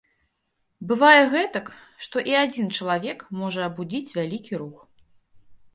Бывае 0.91 1.19
гэтак, 1.33 1.69
што 2.07 2.25
і 2.31 2.41
адзін 2.43 2.73
чалавек 2.81 3.19
можа 3.45 3.61
абудзіць 3.71 4.15
вялікі 4.21 4.53
рух. 4.65 4.77